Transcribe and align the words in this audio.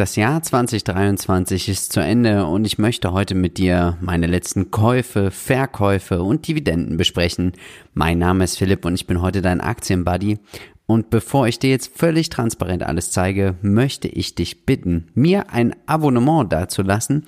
Das 0.00 0.16
Jahr 0.16 0.42
2023 0.42 1.68
ist 1.68 1.92
zu 1.92 2.00
Ende 2.00 2.46
und 2.46 2.64
ich 2.64 2.78
möchte 2.78 3.12
heute 3.12 3.34
mit 3.34 3.58
dir 3.58 3.98
meine 4.00 4.26
letzten 4.28 4.70
Käufe, 4.70 5.30
Verkäufe 5.30 6.22
und 6.22 6.48
Dividenden 6.48 6.96
besprechen. 6.96 7.52
Mein 7.92 8.18
Name 8.18 8.44
ist 8.44 8.56
Philipp 8.56 8.86
und 8.86 8.94
ich 8.94 9.06
bin 9.06 9.20
heute 9.20 9.42
dein 9.42 9.60
Aktienbuddy. 9.60 10.38
Und 10.86 11.10
bevor 11.10 11.48
ich 11.48 11.58
dir 11.58 11.68
jetzt 11.68 11.98
völlig 11.98 12.30
transparent 12.30 12.82
alles 12.82 13.10
zeige, 13.10 13.56
möchte 13.60 14.08
ich 14.08 14.34
dich 14.34 14.64
bitten, 14.64 15.08
mir 15.12 15.50
ein 15.50 15.76
Abonnement 15.84 16.50
dazulassen 16.50 17.26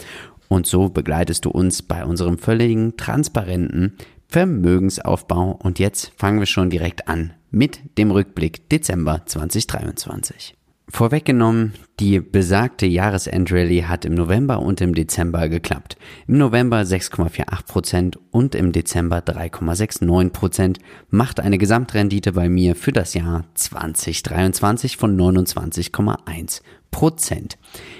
und 0.48 0.66
so 0.66 0.88
begleitest 0.88 1.44
du 1.44 1.50
uns 1.50 1.82
bei 1.82 2.06
unserem 2.06 2.38
völligen 2.38 2.96
transparenten 2.96 3.98
Vermögensaufbau. 4.28 5.58
Und 5.62 5.78
jetzt 5.78 6.10
fangen 6.16 6.38
wir 6.38 6.46
schon 6.46 6.70
direkt 6.70 7.06
an 7.06 7.34
mit 7.50 7.98
dem 7.98 8.10
Rückblick 8.10 8.70
Dezember 8.70 9.26
2023. 9.26 10.56
Vorweggenommen, 10.94 11.72
die 12.00 12.20
besagte 12.20 12.84
Jahresendrallye 12.84 13.84
hat 13.84 14.04
im 14.04 14.12
November 14.12 14.60
und 14.60 14.82
im 14.82 14.94
Dezember 14.94 15.48
geklappt. 15.48 15.96
Im 16.28 16.36
November 16.36 16.82
6,48% 16.82 18.18
und 18.30 18.54
im 18.54 18.72
Dezember 18.72 19.20
3,69% 19.20 20.76
macht 21.08 21.40
eine 21.40 21.56
Gesamtrendite 21.56 22.32
bei 22.32 22.50
mir 22.50 22.76
für 22.76 22.92
das 22.92 23.14
Jahr 23.14 23.46
2023 23.54 24.98
von 24.98 25.18
29,1%. 25.18 26.60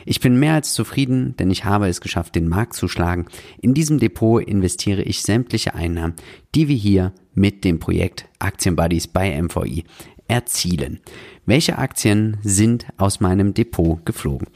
Ich 0.05 0.21
bin 0.21 0.39
mehr 0.39 0.53
als 0.53 0.75
zufrieden, 0.75 1.35
denn 1.39 1.51
ich 1.51 1.65
habe 1.65 1.89
es 1.89 2.03
geschafft, 2.03 2.35
den 2.35 2.47
Markt 2.47 2.75
zu 2.75 2.89
schlagen. 2.89 3.25
In 3.63 3.73
diesem 3.73 4.01
Depot 4.01 4.45
investiere 4.45 5.01
ich 5.01 5.23
sämtliche 5.23 5.75
Einnahmen, 5.75 6.13
die 6.55 6.69
wir 6.69 6.77
hier 6.77 7.15
mit 7.35 7.65
dem 7.65 7.79
Projekt 7.79 8.29
Aktienbuddies 8.39 9.07
bei 9.07 9.41
MVI 9.41 9.85
erzielen. 10.29 11.01
Welche 11.47 11.79
Aktien 11.79 12.39
sind 12.43 12.87
aus 12.97 13.21
meinem 13.21 13.55
Depot 13.55 14.05
geflogen? 14.07 14.49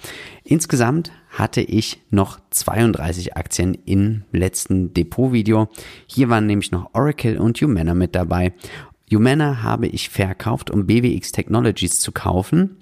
Insgesamt 0.44 1.12
hatte 1.30 1.60
ich 1.60 2.00
noch 2.10 2.40
32 2.50 3.36
Aktien 3.36 3.76
im 3.84 4.22
letzten 4.32 4.94
Depot-Video. 4.94 5.68
Hier 6.06 6.28
waren 6.28 6.46
nämlich 6.46 6.70
noch 6.70 6.90
Oracle 6.94 7.38
und 7.38 7.60
Humana 7.60 7.94
mit 7.94 8.14
dabei. 8.14 8.52
Humana 9.12 9.62
habe 9.62 9.86
ich 9.86 10.08
verkauft, 10.08 10.70
um 10.70 10.86
BWX 10.86 11.32
Technologies 11.32 12.00
zu 12.00 12.12
kaufen. 12.12 12.76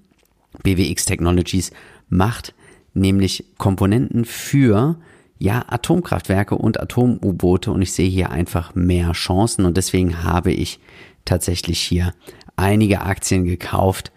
BWX 0.63 1.05
Technologies 1.05 1.73
macht 2.09 2.55
nämlich 2.95 3.45
Komponenten 3.59 4.25
für 4.25 4.97
ja, 5.39 5.65
Atomkraftwerke 5.69 6.55
und 6.55 6.81
Atom-U-Boote 6.81 7.71
und 7.71 7.83
ich 7.83 7.93
sehe 7.93 8.09
hier 8.09 8.31
einfach 8.31 8.75
mehr 8.75 9.13
Chancen 9.13 9.65
und 9.65 9.77
deswegen 9.77 10.23
habe 10.23 10.53
ich 10.53 10.79
tatsächlich 11.25 11.81
hier 11.81 12.15
einige 12.57 13.03
Aktien 13.03 13.45
gekauft 13.45 14.13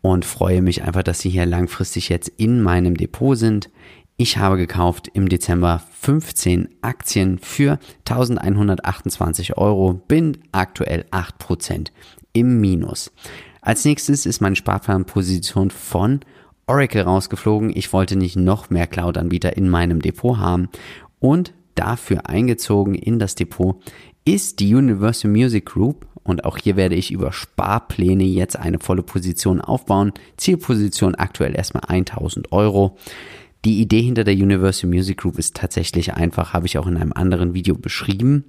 und 0.00 0.24
freue 0.24 0.62
mich 0.62 0.82
einfach, 0.82 1.02
dass 1.02 1.20
sie 1.20 1.30
hier 1.30 1.46
langfristig 1.46 2.08
jetzt 2.08 2.28
in 2.28 2.62
meinem 2.62 2.96
Depot 2.96 3.36
sind. 3.36 3.70
Ich 4.16 4.36
habe 4.36 4.56
gekauft 4.56 5.08
im 5.12 5.28
Dezember 5.28 5.82
15 6.00 6.68
Aktien 6.82 7.38
für 7.38 7.78
1128 8.08 9.56
Euro, 9.56 9.94
bin 9.94 10.38
aktuell 10.52 11.04
8% 11.10 11.90
im 12.32 12.60
Minus. 12.60 13.12
Als 13.60 13.84
nächstes 13.84 14.26
ist 14.26 14.40
meine 14.40 14.56
Sparplanposition 14.56 15.70
von 15.70 16.20
Oracle 16.66 17.02
rausgeflogen. 17.02 17.70
Ich 17.74 17.92
wollte 17.92 18.16
nicht 18.16 18.36
noch 18.36 18.70
mehr 18.70 18.86
Cloud-Anbieter 18.86 19.56
in 19.56 19.68
meinem 19.68 20.02
Depot 20.02 20.38
haben 20.38 20.68
und 21.20 21.52
dafür 21.74 22.28
eingezogen 22.28 22.94
in 22.94 23.18
das 23.18 23.34
Depot 23.34 23.80
ist 24.24 24.60
die 24.60 24.74
Universal 24.74 25.30
Music 25.30 25.66
Group 25.66 26.06
und 26.28 26.44
auch 26.44 26.58
hier 26.58 26.76
werde 26.76 26.94
ich 26.94 27.10
über 27.10 27.32
Sparpläne 27.32 28.24
jetzt 28.24 28.58
eine 28.58 28.78
volle 28.78 29.02
Position 29.02 29.60
aufbauen. 29.60 30.12
Zielposition 30.36 31.14
aktuell 31.14 31.56
erstmal 31.56 31.84
1000 31.86 32.52
Euro. 32.52 32.98
Die 33.64 33.80
Idee 33.80 34.02
hinter 34.02 34.24
der 34.24 34.34
Universal 34.34 34.90
Music 34.90 35.18
Group 35.18 35.38
ist 35.38 35.56
tatsächlich 35.56 36.14
einfach, 36.14 36.52
habe 36.52 36.66
ich 36.66 36.78
auch 36.78 36.86
in 36.86 36.96
einem 36.96 37.12
anderen 37.12 37.54
Video 37.54 37.74
beschrieben, 37.74 38.44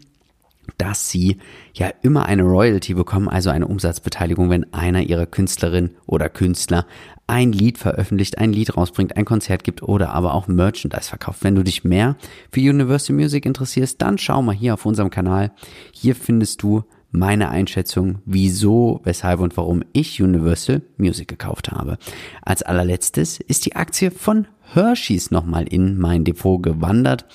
dass 0.77 1.09
sie 1.09 1.37
ja 1.73 1.89
immer 2.01 2.25
eine 2.25 2.43
Royalty 2.43 2.93
bekommen, 2.93 3.29
also 3.29 3.49
eine 3.49 3.67
Umsatzbeteiligung, 3.67 4.49
wenn 4.49 4.71
einer 4.73 5.01
ihrer 5.01 5.25
Künstlerin 5.25 5.91
oder 6.05 6.29
Künstler 6.29 6.85
ein 7.27 7.51
Lied 7.51 7.77
veröffentlicht, 7.77 8.39
ein 8.39 8.51
Lied 8.51 8.75
rausbringt, 8.75 9.15
ein 9.15 9.25
Konzert 9.25 9.63
gibt 9.63 9.83
oder 9.83 10.09
aber 10.09 10.33
auch 10.33 10.47
Merchandise 10.47 11.09
verkauft. 11.09 11.43
Wenn 11.43 11.55
du 11.55 11.63
dich 11.63 11.83
mehr 11.83 12.17
für 12.51 12.59
Universal 12.59 13.15
Music 13.15 13.45
interessierst, 13.45 14.01
dann 14.01 14.17
schau 14.17 14.41
mal 14.41 14.55
hier 14.55 14.73
auf 14.73 14.85
unserem 14.85 15.09
Kanal. 15.09 15.51
Hier 15.91 16.15
findest 16.15 16.61
du 16.61 16.83
meine 17.11 17.49
Einschätzung, 17.49 18.19
wieso, 18.25 19.01
weshalb 19.03 19.39
und 19.39 19.57
warum 19.57 19.83
ich 19.93 20.21
Universal 20.21 20.81
Music 20.97 21.27
gekauft 21.27 21.71
habe. 21.71 21.97
Als 22.41 22.63
allerletztes 22.63 23.39
ist 23.39 23.65
die 23.65 23.75
Aktie 23.75 24.11
von 24.11 24.47
Hershey's 24.73 25.31
nochmal 25.31 25.67
in 25.67 25.97
mein 25.97 26.23
Depot 26.23 26.61
gewandert. 26.61 27.25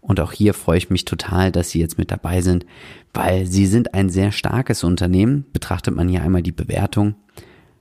Und 0.00 0.20
auch 0.20 0.32
hier 0.32 0.54
freue 0.54 0.78
ich 0.78 0.90
mich 0.90 1.04
total, 1.04 1.52
dass 1.52 1.70
Sie 1.70 1.80
jetzt 1.80 1.98
mit 1.98 2.10
dabei 2.10 2.40
sind, 2.40 2.64
weil 3.12 3.46
Sie 3.46 3.66
sind 3.66 3.92
ein 3.94 4.08
sehr 4.08 4.32
starkes 4.32 4.82
Unternehmen. 4.84 5.44
Betrachtet 5.52 5.94
man 5.94 6.08
hier 6.08 6.22
einmal 6.22 6.42
die 6.42 6.52
Bewertung. 6.52 7.14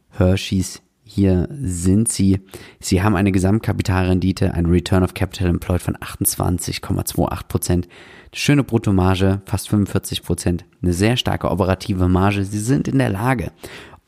Hershey's 0.09 0.81
hier 1.07 1.47
sind 1.51 2.09
sie. 2.09 2.41
Sie 2.79 3.01
haben 3.01 3.15
eine 3.15 3.31
Gesamtkapitalrendite, 3.31 4.53
ein 4.53 4.65
Return 4.65 5.03
of 5.03 5.13
Capital 5.13 5.47
Employed 5.47 5.81
von 5.81 5.95
28,28 5.95 7.47
Prozent. 7.47 7.87
Schöne 8.33 8.63
Bruttomarge, 8.63 9.41
fast 9.45 9.69
45 9.69 10.21
Prozent. 10.21 10.65
Eine 10.81 10.93
sehr 10.93 11.17
starke 11.17 11.49
operative 11.49 12.07
Marge. 12.07 12.43
Sie 12.43 12.59
sind 12.59 12.87
in 12.87 12.99
der 12.99 13.09
Lage, 13.09 13.51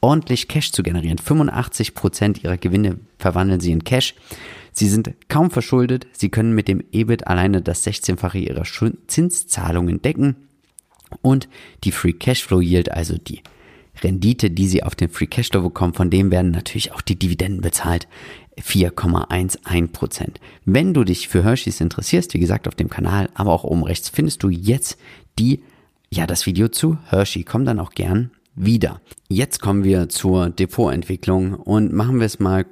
ordentlich 0.01 0.47
Cash 0.47 0.71
zu 0.71 0.83
generieren. 0.83 1.17
85 1.17 1.95
Prozent 1.95 2.43
ihrer 2.43 2.57
Gewinne 2.57 2.99
verwandeln 3.17 3.61
sie 3.61 3.71
in 3.71 3.83
Cash. 3.83 4.16
Sie 4.73 4.87
sind 4.87 5.13
kaum 5.29 5.51
verschuldet. 5.51 6.07
Sie 6.11 6.29
können 6.29 6.53
mit 6.53 6.67
dem 6.67 6.83
EBIT 6.91 7.27
alleine 7.27 7.61
das 7.61 7.85
16-fache 7.87 8.37
ihrer 8.37 8.63
Zinszahlungen 9.07 10.01
decken. 10.01 10.35
Und 11.21 11.49
die 11.83 11.91
Free 11.91 12.13
Cashflow 12.13 12.61
Yield, 12.61 12.91
also 12.91 13.17
die 13.17 13.41
Rendite, 14.03 14.51
die 14.51 14.67
sie 14.67 14.83
auf 14.83 14.95
den 14.95 15.09
Free 15.09 15.27
Cashflow 15.27 15.61
bekommen, 15.61 15.93
von 15.93 16.09
dem 16.09 16.31
werden 16.31 16.51
natürlich 16.51 16.91
auch 16.93 17.01
die 17.01 17.17
Dividenden 17.17 17.61
bezahlt. 17.61 18.07
4,11 18.59 19.91
Prozent. 19.91 20.39
Wenn 20.65 20.93
du 20.93 21.03
dich 21.03 21.27
für 21.29 21.43
Hershey's 21.43 21.81
interessierst, 21.81 22.33
wie 22.33 22.39
gesagt, 22.39 22.67
auf 22.67 22.75
dem 22.75 22.89
Kanal, 22.89 23.29
aber 23.33 23.53
auch 23.53 23.63
oben 23.63 23.83
rechts 23.83 24.09
findest 24.09 24.43
du 24.43 24.49
jetzt 24.49 24.97
die, 25.37 25.63
ja, 26.11 26.27
das 26.27 26.45
Video 26.45 26.67
zu 26.67 26.97
Hershey. 27.09 27.43
Komm 27.43 27.65
dann 27.65 27.79
auch 27.79 27.91
gern 27.91 28.31
wieder. 28.55 28.99
Jetzt 29.29 29.61
kommen 29.61 29.83
wir 29.83 30.09
zur 30.09 30.49
Depotentwicklung 30.49 31.53
und 31.53 31.93
machen 31.93 32.19
wir 32.19 32.25
es 32.25 32.39
mal 32.39 32.66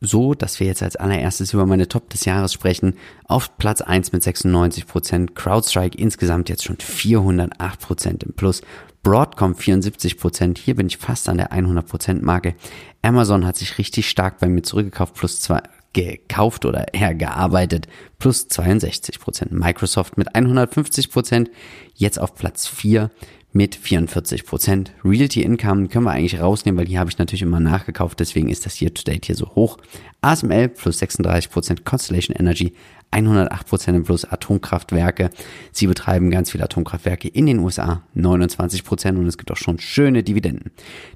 so, 0.00 0.34
dass 0.34 0.60
wir 0.60 0.66
jetzt 0.66 0.82
als 0.82 0.96
allererstes 0.96 1.52
über 1.52 1.66
meine 1.66 1.88
Top 1.88 2.10
des 2.10 2.24
Jahres 2.24 2.52
sprechen. 2.52 2.94
Auf 3.26 3.56
Platz 3.58 3.80
1 3.80 4.12
mit 4.12 4.22
96%, 4.22 5.34
CrowdStrike 5.34 5.98
insgesamt 5.98 6.48
jetzt 6.48 6.64
schon 6.64 6.76
408% 6.76 8.24
im 8.24 8.32
Plus. 8.34 8.62
Broadcom 9.04 9.52
74%, 9.52 10.58
hier 10.58 10.76
bin 10.76 10.86
ich 10.86 10.96
fast 10.96 11.28
an 11.28 11.36
der 11.36 11.52
100% 11.52 12.22
Marke. 12.22 12.54
Amazon 13.02 13.44
hat 13.44 13.56
sich 13.56 13.76
richtig 13.76 14.08
stark 14.08 14.38
bei 14.38 14.48
mir 14.48 14.62
zurückgekauft, 14.62 15.14
plus 15.14 15.40
zwei, 15.40 15.60
gekauft 15.92 16.64
oder 16.64 16.94
eher 16.94 17.14
gearbeitet, 17.14 17.86
plus 18.18 18.48
62%. 18.48 19.52
Microsoft 19.52 20.16
mit 20.16 20.34
150%, 20.34 21.50
jetzt 21.94 22.18
auf 22.18 22.34
Platz 22.34 22.66
4 22.66 23.10
mit 23.52 23.76
44 23.76 24.46
Prozent. 24.46 24.92
Realty 25.04 25.42
Income 25.42 25.88
können 25.88 26.06
wir 26.06 26.12
eigentlich 26.12 26.40
rausnehmen, 26.40 26.80
weil 26.80 26.88
hier 26.88 26.98
habe 26.98 27.10
ich 27.10 27.18
natürlich 27.18 27.42
immer 27.42 27.60
nachgekauft, 27.60 28.18
deswegen 28.20 28.48
ist 28.48 28.64
das 28.64 28.80
Year 28.80 28.92
to 28.92 29.02
Date 29.04 29.26
hier 29.26 29.36
so 29.36 29.54
hoch. 29.54 29.76
ASML 30.22 30.70
plus 30.70 30.98
36 30.98 31.50
Prozent, 31.50 31.84
Constellation 31.84 32.34
Energy 32.34 32.72
108 33.14 33.68
Prozent 33.68 33.96
im 33.96 34.02
Plus, 34.02 34.24
Atomkraftwerke. 34.24 35.30
Sie 35.70 35.86
betreiben 35.86 36.30
ganz 36.30 36.50
viele 36.50 36.64
Atomkraftwerke 36.64 37.28
in 37.28 37.46
den 37.46 37.60
USA, 37.60 38.02
29 38.14 38.84
Prozent 38.84 39.18
und 39.18 39.26
es 39.26 39.38
gibt 39.38 39.52
auch 39.52 39.56
schon 39.56 39.78
schöne 39.78 40.24
Dividenden. 40.24 40.72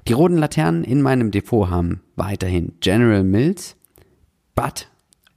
Die 0.07 0.13
roten 0.13 0.37
Laternen 0.37 0.85
in 0.85 1.01
meinem 1.01 1.31
Depot 1.31 1.69
haben 1.69 1.99
weiterhin 2.15 2.73
General 2.79 3.23
Mills, 3.23 3.75
Butt 4.55 4.87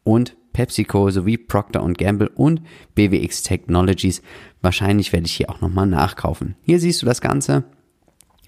und 0.05 0.37
PepsiCo 0.53 1.11
sowie 1.11 1.37
Procter 1.37 1.85
Gamble 1.95 2.29
und 2.29 2.63
BWX 2.95 3.43
Technologies. 3.43 4.23
Wahrscheinlich 4.61 5.13
werde 5.13 5.27
ich 5.27 5.33
hier 5.33 5.51
auch 5.51 5.61
nochmal 5.61 5.87
nachkaufen. 5.87 6.55
Hier 6.63 6.79
siehst 6.79 7.03
du 7.03 7.07
das 7.07 7.21
Ganze. 7.21 7.65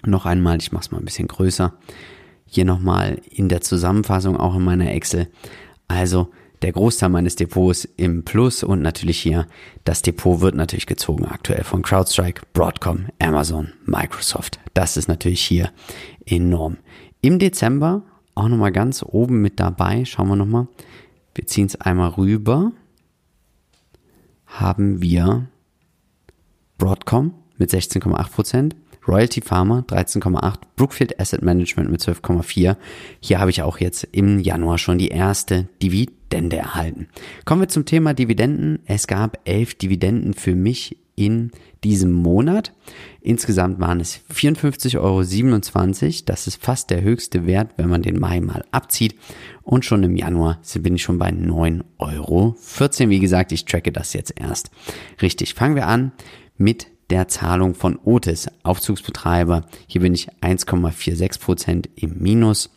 Noch 0.05 0.25
einmal, 0.25 0.57
ich 0.59 0.71
mache 0.71 0.83
es 0.83 0.91
mal 0.91 0.99
ein 0.99 1.05
bisschen 1.05 1.27
größer. 1.27 1.73
Hier 2.45 2.63
nochmal 2.63 3.19
in 3.29 3.49
der 3.49 3.61
Zusammenfassung, 3.61 4.37
auch 4.37 4.55
in 4.55 4.63
meiner 4.63 4.91
Excel. 4.91 5.27
Also 5.87 6.29
der 6.65 6.73
Großteil 6.73 7.09
meines 7.09 7.35
Depots 7.35 7.87
im 7.95 8.25
Plus 8.25 8.63
und 8.63 8.81
natürlich 8.81 9.21
hier 9.21 9.45
das 9.83 10.01
Depot 10.01 10.41
wird 10.41 10.55
natürlich 10.55 10.87
gezogen 10.87 11.25
aktuell 11.25 11.63
von 11.63 11.83
CrowdStrike, 11.83 12.41
Broadcom, 12.53 13.05
Amazon, 13.19 13.73
Microsoft. 13.85 14.59
Das 14.73 14.97
ist 14.97 15.07
natürlich 15.07 15.41
hier 15.41 15.69
enorm. 16.25 16.77
Im 17.21 17.37
Dezember 17.37 18.01
auch 18.33 18.47
nochmal 18.47 18.71
ganz 18.71 19.03
oben 19.03 19.43
mit 19.43 19.59
dabei, 19.59 20.05
schauen 20.05 20.27
wir 20.27 20.35
nochmal, 20.35 20.67
wir 21.35 21.45
ziehen 21.45 21.67
es 21.67 21.79
einmal 21.79 22.09
rüber. 22.09 22.71
Haben 24.47 25.03
wir 25.03 25.47
Broadcom 26.79 27.35
mit 27.59 27.69
16,8%, 27.69 28.71
Royalty 29.07 29.41
Pharma 29.41 29.83
13,8, 29.87 30.55
Brookfield 30.75 31.19
Asset 31.19 31.41
Management 31.41 31.91
mit 31.91 32.01
12,4. 32.01 32.75
Hier 33.19 33.39
habe 33.39 33.51
ich 33.51 33.61
auch 33.61 33.79
jetzt 33.79 34.07
im 34.11 34.39
Januar 34.39 34.77
schon 34.77 34.97
die 34.97 35.09
erste 35.09 35.67
Dividende 35.81 36.57
erhalten. 36.57 37.07
Kommen 37.45 37.61
wir 37.61 37.67
zum 37.67 37.85
Thema 37.85 38.13
Dividenden. 38.13 38.79
Es 38.85 39.07
gab 39.07 39.39
elf 39.45 39.75
Dividenden 39.75 40.33
für 40.33 40.55
mich 40.55 40.97
in 41.15 41.51
diesem 41.83 42.11
Monat. 42.11 42.73
Insgesamt 43.21 43.79
waren 43.79 43.99
es 43.99 44.21
54,27 44.33 44.99
Euro. 44.99 45.21
Das 46.25 46.47
ist 46.47 46.61
fast 46.61 46.89
der 46.89 47.01
höchste 47.01 47.45
Wert, 47.45 47.71
wenn 47.77 47.89
man 47.89 48.01
den 48.01 48.19
Mai 48.19 48.41
mal 48.41 48.65
abzieht. 48.71 49.15
Und 49.63 49.85
schon 49.85 50.03
im 50.03 50.15
Januar 50.15 50.59
bin 50.79 50.95
ich 50.95 51.03
schon 51.03 51.17
bei 51.17 51.29
9,14 51.29 51.83
Euro. 51.99 52.55
Wie 53.09 53.19
gesagt, 53.19 53.51
ich 53.51 53.65
tracke 53.65 53.91
das 53.91 54.13
jetzt 54.13 54.33
erst. 54.39 54.71
Richtig, 55.21 55.53
fangen 55.53 55.75
wir 55.75 55.87
an 55.87 56.11
mit 56.57 56.87
der 57.09 57.27
Zahlung 57.27 57.75
von 57.75 57.97
Otis, 58.03 58.47
Aufzugsbetreiber. 58.63 59.65
Hier 59.87 60.01
bin 60.01 60.13
ich 60.13 60.29
1,46 60.41 61.39
Prozent 61.39 61.89
im 61.95 62.17
Minus. 62.19 62.69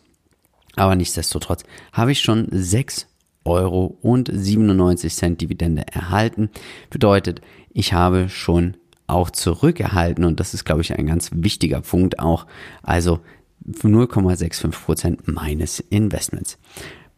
Aber 0.75 0.95
nichtsdestotrotz 0.95 1.63
habe 1.91 2.11
ich 2.11 2.21
schon 2.21 2.47
6 2.51 3.07
Euro 3.45 3.97
und 4.01 4.29
97 4.31 5.13
Cent 5.13 5.41
Dividende 5.41 5.85
erhalten. 5.87 6.49
Bedeutet, 6.89 7.41
ich 7.71 7.93
habe 7.93 8.29
schon 8.29 8.77
auch 9.07 9.31
zurückerhalten 9.31 10.23
und 10.23 10.39
das 10.39 10.53
ist, 10.53 10.65
glaube 10.65 10.81
ich, 10.81 10.97
ein 10.97 11.07
ganz 11.07 11.31
wichtiger 11.33 11.81
Punkt 11.81 12.19
auch. 12.19 12.45
Also 12.83 13.19
0,65 13.67 14.71
Prozent 14.71 15.27
meines 15.27 15.79
Investments. 15.79 16.57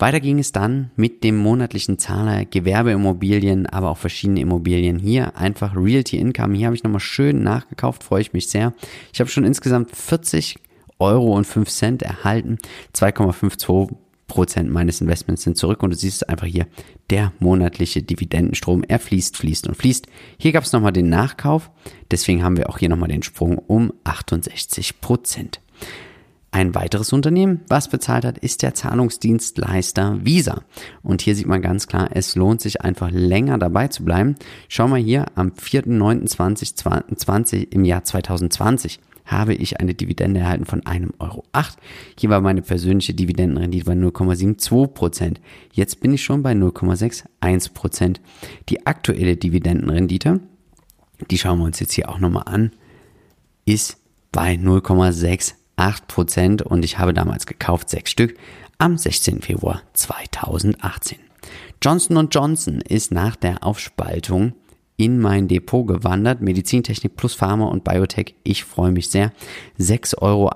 Weiter 0.01 0.19
ging 0.19 0.39
es 0.39 0.51
dann 0.51 0.89
mit 0.95 1.23
dem 1.23 1.37
monatlichen 1.37 1.99
Zahler 1.99 2.43
Gewerbeimmobilien, 2.45 3.67
aber 3.67 3.91
auch 3.91 3.99
verschiedene 3.99 4.41
Immobilien. 4.41 4.97
Hier 4.97 5.37
einfach 5.37 5.75
Realty 5.75 6.17
Income. 6.17 6.57
Hier 6.57 6.65
habe 6.65 6.75
ich 6.75 6.83
nochmal 6.83 6.99
schön 6.99 7.43
nachgekauft, 7.43 8.03
freue 8.03 8.21
ich 8.21 8.33
mich 8.33 8.49
sehr. 8.49 8.73
Ich 9.13 9.19
habe 9.19 9.29
schon 9.29 9.43
insgesamt 9.43 9.95
40 9.95 10.57
Euro 10.97 11.35
und 11.37 11.45
5 11.45 11.69
Cent 11.69 12.01
erhalten. 12.01 12.57
2,52 12.95 13.93
Prozent 14.25 14.71
meines 14.71 15.01
Investments 15.01 15.43
sind 15.43 15.57
zurück 15.57 15.83
und 15.83 15.91
du 15.91 15.95
siehst 15.95 16.27
einfach 16.29 16.47
hier 16.47 16.65
der 17.11 17.31
monatliche 17.37 18.01
Dividendenstrom. 18.01 18.83
Er 18.87 18.97
fließt, 18.97 19.37
fließt 19.37 19.67
und 19.67 19.75
fließt. 19.75 20.07
Hier 20.39 20.51
gab 20.51 20.63
es 20.63 20.73
nochmal 20.73 20.93
den 20.93 21.09
Nachkauf. 21.09 21.69
Deswegen 22.09 22.41
haben 22.41 22.57
wir 22.57 22.69
auch 22.69 22.79
hier 22.79 22.89
nochmal 22.89 23.09
den 23.09 23.21
Sprung 23.21 23.59
um 23.59 23.93
68 24.03 24.99
Prozent. 24.99 25.61
Ein 26.53 26.75
weiteres 26.75 27.13
Unternehmen, 27.13 27.61
was 27.69 27.87
bezahlt 27.87 28.25
hat, 28.25 28.37
ist 28.37 28.61
der 28.61 28.73
Zahlungsdienstleister 28.73 30.25
Visa. 30.25 30.63
Und 31.01 31.21
hier 31.21 31.33
sieht 31.33 31.47
man 31.47 31.61
ganz 31.61 31.87
klar, 31.87 32.09
es 32.11 32.35
lohnt 32.35 32.59
sich 32.59 32.81
einfach 32.81 33.09
länger 33.09 33.57
dabei 33.57 33.87
zu 33.87 34.03
bleiben. 34.03 34.35
Schau 34.67 34.89
mal 34.89 34.99
hier 34.99 35.27
am 35.35 35.51
4.9.2020 35.51 37.71
im 37.71 37.85
Jahr 37.85 38.03
2020 38.03 38.99
habe 39.25 39.53
ich 39.53 39.79
eine 39.79 39.93
Dividende 39.93 40.41
erhalten 40.41 40.65
von 40.65 40.85
einem 40.85 41.13
Euro. 41.19 41.45
Hier 42.19 42.29
war 42.29 42.41
meine 42.41 42.61
persönliche 42.61 43.13
Dividendenrendite 43.13 43.85
bei 43.85 43.93
0,72 43.93 44.87
Prozent. 44.87 45.39
Jetzt 45.71 46.01
bin 46.01 46.13
ich 46.13 46.21
schon 46.21 46.43
bei 46.43 46.51
0,61 46.51 47.73
Prozent. 47.73 48.19
Die 48.67 48.85
aktuelle 48.85 49.37
Dividendenrendite, 49.37 50.41
die 51.29 51.37
schauen 51.37 51.59
wir 51.59 51.65
uns 51.65 51.79
jetzt 51.79 51.93
hier 51.93 52.09
auch 52.09 52.19
nochmal 52.19 52.43
an, 52.45 52.71
ist 53.65 53.99
bei 54.33 54.55
0,6 54.55 55.53
8% 55.81 56.61
und 56.61 56.85
ich 56.85 56.99
habe 56.99 57.13
damals 57.13 57.47
gekauft, 57.47 57.89
sechs 57.89 58.11
Stück, 58.11 58.37
am 58.77 58.97
16. 58.97 59.41
Februar 59.41 59.81
2018. 59.93 61.17
Johnson 61.81 62.29
Johnson 62.29 62.81
ist 62.81 63.11
nach 63.11 63.35
der 63.35 63.63
Aufspaltung 63.63 64.53
in 64.95 65.19
mein 65.19 65.47
Depot 65.47 65.87
gewandert. 65.87 66.41
Medizintechnik 66.41 67.15
plus 67.15 67.33
Pharma 67.33 67.65
und 67.65 67.83
Biotech. 67.83 68.35
Ich 68.43 68.63
freue 68.63 68.91
mich 68.91 69.09
sehr. 69.09 69.31
6,51 69.79 70.19
Euro 70.21 70.51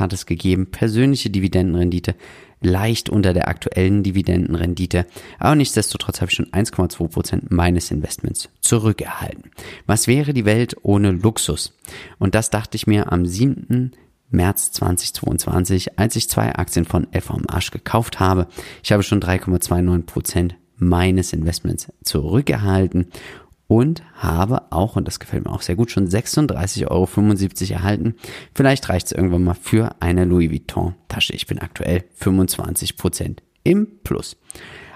hat 0.00 0.12
es 0.14 0.24
gegeben. 0.24 0.70
Persönliche 0.70 1.28
Dividendenrendite 1.28 2.14
leicht 2.60 3.10
unter 3.10 3.34
der 3.34 3.48
aktuellen 3.48 4.02
Dividendenrendite. 4.02 5.06
Aber 5.38 5.54
nichtsdestotrotz 5.54 6.22
habe 6.22 6.30
ich 6.30 6.36
schon 6.36 6.50
1,2 6.50 7.08
Prozent 7.08 7.50
meines 7.50 7.90
Investments 7.90 8.48
zurückerhalten. 8.60 9.50
Was 9.86 10.06
wäre 10.06 10.32
die 10.32 10.46
Welt 10.46 10.76
ohne 10.82 11.10
Luxus? 11.10 11.76
Und 12.18 12.34
das 12.34 12.48
dachte 12.48 12.76
ich 12.76 12.86
mir 12.86 13.12
am 13.12 13.26
7. 13.26 13.92
März 14.30 14.72
2022, 14.72 15.98
als 15.98 16.16
ich 16.16 16.28
zwei 16.28 16.54
Aktien 16.54 16.84
von 16.84 17.06
FOMH 17.12 17.70
gekauft 17.70 18.20
habe. 18.20 18.46
Ich 18.82 18.92
habe 18.92 19.02
schon 19.02 19.20
3,29 19.20 20.02
Prozent 20.02 20.56
meines 20.76 21.32
Investments 21.32 21.92
zurückerhalten 22.04 23.06
und 23.66 24.02
habe 24.14 24.72
auch, 24.72 24.96
und 24.96 25.06
das 25.06 25.20
gefällt 25.20 25.44
mir 25.44 25.52
auch 25.52 25.62
sehr 25.62 25.76
gut, 25.76 25.90
schon 25.90 26.08
36,75 26.08 26.88
Euro 26.90 27.06
erhalten. 27.72 28.14
Vielleicht 28.54 28.88
reicht 28.88 29.06
es 29.06 29.12
irgendwann 29.12 29.44
mal 29.44 29.54
für 29.54 29.94
eine 30.00 30.24
Louis 30.24 30.50
Vuitton 30.50 30.94
Tasche. 31.08 31.34
Ich 31.34 31.46
bin 31.46 31.58
aktuell 31.58 32.04
25 32.14 32.96
Prozent 32.96 33.42
im 33.64 33.86
Plus. 34.02 34.36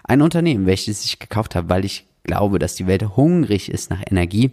Ein 0.04 0.22
Unternehmen, 0.22 0.66
welches 0.66 1.04
ich 1.04 1.18
gekauft 1.18 1.54
habe, 1.54 1.68
weil 1.68 1.84
ich 1.84 2.06
glaube, 2.24 2.58
dass 2.58 2.74
die 2.74 2.86
Welt 2.86 3.16
hungrig 3.16 3.70
ist 3.70 3.90
nach 3.90 4.02
Energie, 4.08 4.52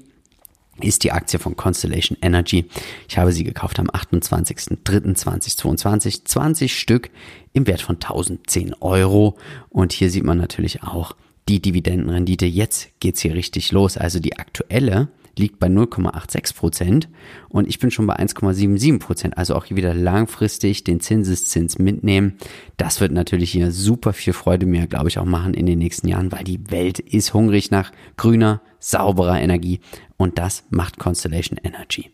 ist 0.83 1.03
die 1.03 1.11
Aktie 1.11 1.39
von 1.39 1.55
Constellation 1.55 2.17
Energy. 2.21 2.65
Ich 3.07 3.17
habe 3.17 3.31
sie 3.31 3.43
gekauft 3.43 3.79
am 3.79 3.87
28.03.2022, 3.87 6.25
20 6.25 6.77
Stück 6.77 7.09
im 7.53 7.67
Wert 7.67 7.81
von 7.81 7.95
1010 7.95 8.75
Euro. 8.81 9.37
Und 9.69 9.93
hier 9.93 10.09
sieht 10.09 10.23
man 10.23 10.37
natürlich 10.37 10.83
auch 10.83 11.15
die 11.47 11.61
Dividendenrendite. 11.61 12.45
Jetzt 12.45 12.89
geht's 12.99 13.21
hier 13.21 13.33
richtig 13.33 13.71
los. 13.71 13.97
Also 13.97 14.19
die 14.19 14.37
aktuelle 14.37 15.07
liegt 15.39 15.57
bei 15.57 15.67
0,86 15.67 16.55
Prozent 16.55 17.09
und 17.47 17.67
ich 17.67 17.79
bin 17.79 17.89
schon 17.89 18.05
bei 18.05 18.19
1,77 18.19 18.99
Prozent. 18.99 19.37
Also 19.37 19.55
auch 19.55 19.65
hier 19.65 19.77
wieder 19.77 19.95
langfristig 19.95 20.83
den 20.83 20.99
Zinseszins 20.99 21.79
mitnehmen. 21.79 22.37
Das 22.77 23.01
wird 23.01 23.11
natürlich 23.11 23.51
hier 23.51 23.71
super 23.71 24.13
viel 24.13 24.33
Freude 24.33 24.67
mir, 24.67 24.85
glaube 24.85 25.09
ich, 25.09 25.17
auch 25.17 25.25
machen 25.25 25.55
in 25.55 25.65
den 25.65 25.79
nächsten 25.79 26.07
Jahren, 26.07 26.31
weil 26.31 26.43
die 26.43 26.69
Welt 26.69 26.99
ist 26.99 27.33
hungrig 27.33 27.71
nach 27.71 27.91
grüner, 28.17 28.61
sauberer 28.79 29.41
Energie 29.41 29.79
und 30.17 30.37
das 30.37 30.63
macht 30.69 30.99
Constellation 30.99 31.59
Energy. 31.63 32.11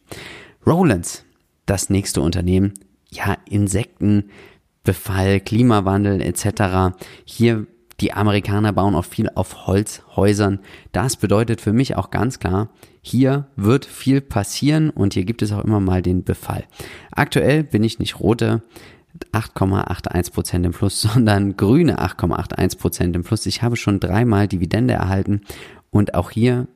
Rollins, 0.65 1.25
das 1.65 1.89
nächste 1.89 2.21
Unternehmen, 2.21 2.73
ja, 3.11 3.37
Insektenbefall, 3.49 5.39
Klimawandel 5.41 6.21
etc. 6.21 6.95
Hier 7.25 7.67
die 8.01 8.13
Amerikaner 8.13 8.73
bauen 8.73 8.95
auch 8.95 9.05
viel 9.05 9.29
auf 9.35 9.67
Holzhäusern. 9.67 10.59
Das 10.91 11.15
bedeutet 11.15 11.61
für 11.61 11.73
mich 11.73 11.95
auch 11.95 12.11
ganz 12.11 12.39
klar, 12.39 12.69
hier 13.01 13.47
wird 13.55 13.85
viel 13.85 14.19
passieren 14.19 14.89
und 14.89 15.13
hier 15.13 15.23
gibt 15.23 15.41
es 15.41 15.51
auch 15.51 15.63
immer 15.63 15.79
mal 15.79 16.01
den 16.01 16.23
Befall. 16.23 16.65
Aktuell 17.11 17.63
bin 17.63 17.83
ich 17.83 17.99
nicht 17.99 18.19
rote 18.19 18.63
8,81% 19.31 20.65
im 20.65 20.71
Plus, 20.71 21.01
sondern 21.13 21.55
grüne 21.55 21.99
8,81% 21.99 23.15
im 23.15 23.23
Plus. 23.23 23.45
Ich 23.45 23.61
habe 23.61 23.77
schon 23.77 23.99
dreimal 23.99 24.47
Dividende 24.47 24.95
erhalten 24.95 25.41
und 25.89 26.15
auch 26.15 26.31
hier 26.31 26.67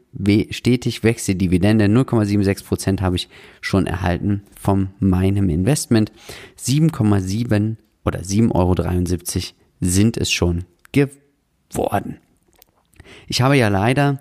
stetig 0.49 1.03
wächst 1.03 1.27
die 1.27 1.37
Dividende. 1.37 1.85
0,76% 1.85 3.01
habe 3.01 3.17
ich 3.17 3.29
schon 3.61 3.85
erhalten 3.85 4.43
von 4.59 4.89
meinem 4.99 5.49
Investment. 5.49 6.11
7,7 6.57 7.75
oder 8.05 8.21
7,73 8.21 8.51
Euro 8.55 8.75
sind 9.81 10.17
es 10.17 10.31
schon 10.31 10.65
geworden. 10.91 12.17
Ich 13.27 13.41
habe 13.41 13.57
ja 13.57 13.67
leider 13.67 14.19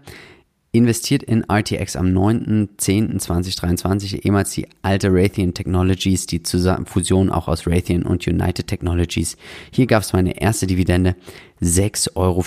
investiert 0.70 1.22
in 1.22 1.44
RTX 1.50 1.96
am 1.96 2.08
9.10.2023, 2.08 4.24
ehemals 4.24 4.50
die 4.50 4.68
alte 4.82 5.08
Raytheon 5.10 5.54
Technologies, 5.54 6.26
die 6.26 6.42
Fusion 6.84 7.30
auch 7.30 7.48
aus 7.48 7.66
Raytheon 7.66 8.02
und 8.02 8.26
United 8.26 8.66
Technologies. 8.66 9.38
Hier 9.70 9.86
gab 9.86 10.02
es 10.02 10.12
meine 10.12 10.38
erste 10.40 10.66
Dividende 10.66 11.16
6,84 11.62 12.16
Euro. 12.16 12.44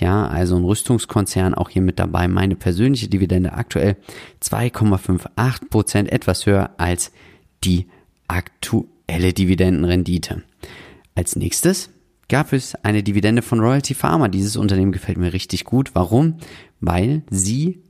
Ja, 0.00 0.28
also 0.28 0.56
ein 0.56 0.64
Rüstungskonzern 0.64 1.54
auch 1.54 1.70
hier 1.70 1.82
mit 1.82 1.98
dabei. 1.98 2.28
Meine 2.28 2.56
persönliche 2.56 3.08
Dividende 3.08 3.54
aktuell 3.54 3.96
2,58 4.42 5.70
Prozent, 5.70 6.12
etwas 6.12 6.44
höher 6.44 6.72
als 6.76 7.10
die 7.64 7.86
aktuelle 8.28 9.32
Dividendenrendite. 9.32 10.42
Als 11.14 11.36
nächstes 11.36 11.88
gab 12.28 12.52
es 12.52 12.74
eine 12.76 13.02
Dividende 13.02 13.42
von 13.42 13.60
Royalty 13.60 13.94
Pharma. 13.94 14.28
Dieses 14.28 14.56
Unternehmen 14.56 14.92
gefällt 14.92 15.18
mir 15.18 15.32
richtig 15.32 15.64
gut. 15.64 15.90
Warum? 15.94 16.36
Weil 16.80 17.22
sie 17.30 17.82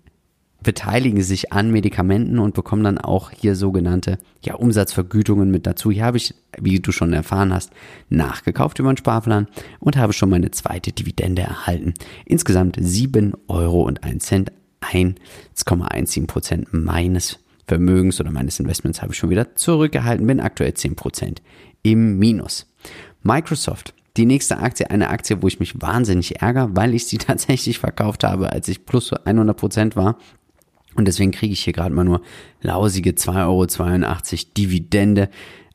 beteiligen 0.62 1.22
sich 1.22 1.52
an 1.52 1.70
Medikamenten 1.70 2.38
und 2.38 2.54
bekommen 2.54 2.82
dann 2.82 2.98
auch 2.98 3.30
hier 3.30 3.54
sogenannte 3.54 4.18
ja, 4.44 4.54
Umsatzvergütungen 4.54 5.50
mit 5.50 5.66
dazu. 5.66 5.90
Hier 5.90 6.04
habe 6.04 6.16
ich, 6.16 6.34
wie 6.58 6.80
du 6.80 6.90
schon 6.90 7.12
erfahren 7.12 7.54
hast, 7.54 7.70
nachgekauft 8.08 8.78
über 8.78 8.88
einen 8.88 8.98
Sparplan 8.98 9.46
und 9.78 9.96
habe 9.96 10.12
schon 10.12 10.30
meine 10.30 10.50
zweite 10.50 10.92
Dividende 10.92 11.42
erhalten. 11.42 11.94
Insgesamt 12.24 12.76
7 12.80 13.34
Euro 13.46 13.82
und 13.82 14.02
1 14.02 14.24
Cent, 14.24 14.52
1,17 14.80 16.26
Prozent 16.26 16.68
meines 16.72 17.38
Vermögens 17.66 18.20
oder 18.20 18.30
meines 18.30 18.58
Investments 18.58 19.02
habe 19.02 19.12
ich 19.12 19.18
schon 19.18 19.30
wieder 19.30 19.54
zurückgehalten, 19.54 20.26
bin 20.26 20.40
aktuell 20.40 20.74
10 20.74 20.96
Prozent 20.96 21.42
im 21.82 22.18
Minus. 22.18 22.66
Microsoft 23.22 23.94
die 24.18 24.26
nächste 24.26 24.58
Aktie, 24.58 24.90
eine 24.90 25.08
Aktie, 25.08 25.40
wo 25.42 25.46
ich 25.46 25.60
mich 25.60 25.80
wahnsinnig 25.80 26.42
ärgere, 26.42 26.76
weil 26.76 26.94
ich 26.94 27.06
sie 27.06 27.18
tatsächlich 27.18 27.78
verkauft 27.78 28.24
habe, 28.24 28.52
als 28.52 28.68
ich 28.68 28.84
plus 28.84 29.12
100 29.12 29.56
Prozent 29.56 29.96
war. 29.96 30.18
Und 30.94 31.06
deswegen 31.06 31.30
kriege 31.30 31.52
ich 31.52 31.60
hier 31.60 31.72
gerade 31.72 31.94
mal 31.94 32.04
nur 32.04 32.22
lausige 32.60 33.10
2,82 33.10 33.46
Euro 33.46 34.52
Dividende. 34.56 35.30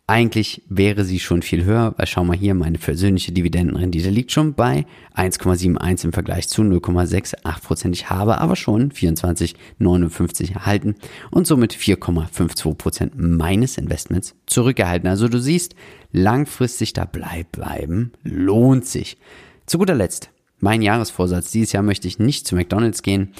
Eigentlich 0.05 0.63
wäre 0.67 1.05
sie 1.05 1.19
schon 1.19 1.41
viel 1.41 1.63
höher, 1.63 1.93
weil 1.95 2.07
schau 2.07 2.25
mal 2.25 2.35
hier, 2.35 2.53
meine 2.55 2.77
persönliche 2.77 3.31
Dividendenrendite 3.31 4.09
liegt 4.09 4.33
schon 4.33 4.53
bei 4.53 4.85
1,71 5.15 6.03
im 6.03 6.11
Vergleich 6.11 6.49
zu 6.49 6.61
0,68% 6.61 7.93
Ich 7.93 8.09
habe 8.09 8.39
aber 8.39 8.57
schon 8.57 8.91
24,59 8.91 10.55
erhalten 10.55 10.95
und 11.31 11.47
somit 11.47 11.73
4,52% 11.73 13.11
meines 13.15 13.77
Investments 13.77 14.35
zurückgehalten. 14.45 15.07
Also 15.07 15.29
du 15.29 15.39
siehst, 15.39 15.73
langfristig 16.11 16.91
dabei 16.91 17.45
bleiben 17.49 18.11
lohnt 18.23 18.85
sich. 18.85 19.17
Zu 19.65 19.77
guter 19.77 19.95
Letzt, 19.95 20.31
mein 20.59 20.81
Jahresvorsatz. 20.81 21.51
Dieses 21.51 21.71
Jahr 21.71 21.83
möchte 21.83 22.09
ich 22.09 22.19
nicht 22.19 22.45
zu 22.45 22.55
McDonald's 22.55 23.03
gehen 23.03 23.33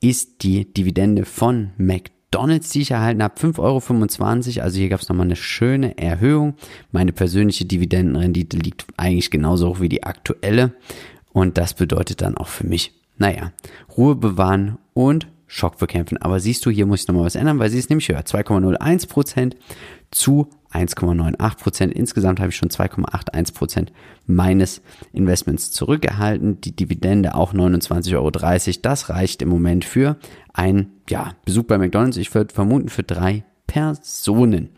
ist 0.00 0.42
die 0.42 0.72
Dividende 0.72 1.24
von 1.24 1.72
McDonald's, 1.78 2.15
die 2.72 2.80
ich 2.82 2.90
erhalten 2.90 3.22
habe, 3.22 3.34
5,25 3.38 3.58
Euro. 4.56 4.64
Also 4.64 4.78
hier 4.78 4.88
gab 4.88 5.00
es 5.00 5.08
nochmal 5.08 5.26
eine 5.26 5.36
schöne 5.36 5.96
Erhöhung. 5.98 6.54
Meine 6.92 7.12
persönliche 7.12 7.64
Dividendenrendite 7.64 8.56
liegt 8.56 8.86
eigentlich 8.96 9.30
genauso 9.30 9.68
hoch 9.68 9.80
wie 9.80 9.88
die 9.88 10.04
aktuelle. 10.04 10.72
Und 11.32 11.58
das 11.58 11.74
bedeutet 11.74 12.22
dann 12.22 12.36
auch 12.36 12.48
für 12.48 12.66
mich, 12.66 12.92
naja, 13.18 13.52
Ruhe 13.96 14.14
bewahren 14.14 14.78
und 14.94 15.26
Schock 15.46 15.78
bekämpfen. 15.78 16.18
Aber 16.18 16.40
siehst 16.40 16.66
du, 16.66 16.70
hier 16.70 16.86
muss 16.86 17.02
ich 17.02 17.08
nochmal 17.08 17.24
was 17.24 17.36
ändern, 17.36 17.58
weil 17.58 17.70
sie 17.70 17.78
ist 17.78 17.90
nämlich 17.90 18.08
höher. 18.08 18.20
2,01% 18.20 19.54
zu 20.10 20.48
1,98 20.76 21.56
Prozent. 21.56 21.94
Insgesamt 21.94 22.40
habe 22.40 22.50
ich 22.50 22.56
schon 22.56 22.68
2,81 22.68 23.54
Prozent 23.54 23.92
meines 24.26 24.82
Investments 25.12 25.70
zurückgehalten. 25.70 26.60
Die 26.60 26.74
Dividende 26.74 27.34
auch 27.34 27.54
29,30 27.54 28.14
Euro. 28.14 28.30
Das 28.82 29.08
reicht 29.08 29.42
im 29.42 29.48
Moment 29.48 29.84
für 29.84 30.16
einen 30.52 30.92
ja, 31.08 31.34
Besuch 31.44 31.64
bei 31.64 31.78
McDonald's. 31.78 32.16
Ich 32.16 32.34
würde 32.34 32.54
vermuten 32.54 32.88
für 32.88 33.02
drei 33.02 33.44
Personen. 33.66 34.70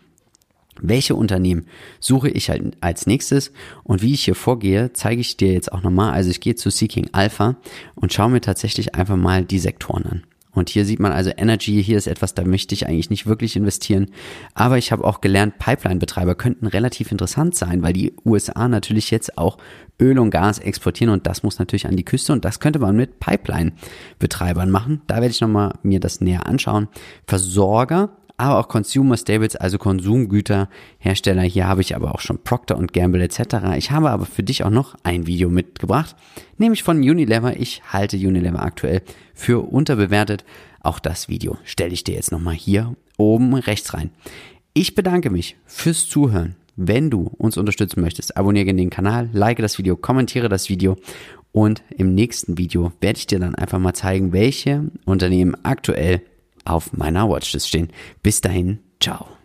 Welche 0.80 1.14
Unternehmen 1.14 1.66
suche 1.98 2.28
ich 2.28 2.50
halt 2.50 2.76
als 2.80 3.06
nächstes 3.06 3.52
und 3.82 4.00
wie 4.02 4.14
ich 4.14 4.24
hier 4.24 4.36
vorgehe, 4.36 4.92
zeige 4.92 5.20
ich 5.20 5.36
dir 5.36 5.52
jetzt 5.52 5.72
auch 5.72 5.82
nochmal. 5.82 6.12
Also 6.12 6.30
ich 6.30 6.40
gehe 6.40 6.54
zu 6.54 6.70
Seeking 6.70 7.08
Alpha 7.12 7.56
und 7.96 8.12
schaue 8.12 8.30
mir 8.30 8.40
tatsächlich 8.40 8.94
einfach 8.94 9.16
mal 9.16 9.44
die 9.44 9.58
Sektoren 9.58 10.06
an. 10.06 10.22
Und 10.58 10.68
hier 10.68 10.84
sieht 10.84 11.00
man 11.00 11.12
also 11.12 11.30
Energy, 11.36 11.82
hier 11.82 11.96
ist 11.96 12.06
etwas, 12.06 12.34
da 12.34 12.44
möchte 12.44 12.74
ich 12.74 12.86
eigentlich 12.86 13.10
nicht 13.10 13.26
wirklich 13.26 13.56
investieren. 13.56 14.10
Aber 14.54 14.78
ich 14.78 14.92
habe 14.92 15.04
auch 15.04 15.20
gelernt, 15.20 15.58
Pipeline-Betreiber 15.58 16.34
könnten 16.34 16.66
relativ 16.66 17.12
interessant 17.12 17.54
sein, 17.54 17.82
weil 17.82 17.92
die 17.92 18.14
USA 18.24 18.68
natürlich 18.68 19.10
jetzt 19.10 19.38
auch 19.38 19.58
Öl 20.00 20.18
und 20.18 20.30
Gas 20.30 20.58
exportieren 20.58 21.12
und 21.12 21.26
das 21.26 21.42
muss 21.42 21.58
natürlich 21.58 21.86
an 21.86 21.96
die 21.96 22.04
Küste 22.04 22.32
und 22.32 22.44
das 22.44 22.60
könnte 22.60 22.78
man 22.78 22.96
mit 22.96 23.18
Pipeline-Betreibern 23.20 24.70
machen. 24.70 25.02
Da 25.06 25.16
werde 25.16 25.30
ich 25.30 25.40
nochmal 25.40 25.74
mir 25.82 26.00
das 26.00 26.20
näher 26.20 26.46
anschauen. 26.46 26.88
Versorger 27.26 28.10
aber 28.38 28.58
auch 28.58 28.68
Consumer 28.68 29.16
Stables, 29.16 29.56
also 29.56 29.78
Konsumgüterhersteller. 29.78 31.42
Hier 31.42 31.66
habe 31.66 31.80
ich 31.82 31.94
aber 31.94 32.14
auch 32.14 32.20
schon 32.20 32.38
Procter 32.38 32.76
Gamble 32.76 33.22
etc. 33.22 33.76
Ich 33.76 33.90
habe 33.90 34.10
aber 34.10 34.24
für 34.24 34.42
dich 34.42 34.64
auch 34.64 34.70
noch 34.70 34.94
ein 35.02 35.26
Video 35.26 35.50
mitgebracht, 35.50 36.16
nämlich 36.56 36.82
von 36.82 36.98
Unilever. 36.98 37.58
Ich 37.58 37.82
halte 37.92 38.16
Unilever 38.16 38.62
aktuell 38.62 39.02
für 39.34 39.60
unterbewertet. 39.70 40.44
Auch 40.80 41.00
das 41.00 41.28
Video 41.28 41.58
stelle 41.64 41.92
ich 41.92 42.04
dir 42.04 42.14
jetzt 42.14 42.32
nochmal 42.32 42.54
hier 42.54 42.94
oben 43.16 43.54
rechts 43.54 43.92
rein. 43.92 44.10
Ich 44.72 44.94
bedanke 44.94 45.30
mich 45.30 45.56
fürs 45.66 46.08
Zuhören. 46.08 46.54
Wenn 46.76 47.10
du 47.10 47.32
uns 47.38 47.56
unterstützen 47.56 48.00
möchtest, 48.00 48.36
abonniere 48.36 48.72
den 48.72 48.88
Kanal, 48.88 49.28
like 49.32 49.58
das 49.58 49.78
Video, 49.78 49.96
kommentiere 49.96 50.48
das 50.48 50.68
Video 50.68 50.96
und 51.50 51.82
im 51.96 52.14
nächsten 52.14 52.56
Video 52.56 52.92
werde 53.00 53.18
ich 53.18 53.26
dir 53.26 53.40
dann 53.40 53.56
einfach 53.56 53.80
mal 53.80 53.94
zeigen, 53.94 54.32
welche 54.32 54.84
Unternehmen 55.04 55.56
aktuell 55.64 56.22
auf 56.68 56.92
meiner 56.92 57.28
Watchlist 57.28 57.68
stehen. 57.68 57.88
Bis 58.22 58.40
dahin, 58.40 58.80
ciao. 59.00 59.37